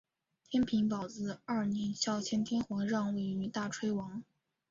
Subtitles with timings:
[0.49, 4.23] 天平宝字二年孝谦天皇让位于大炊王。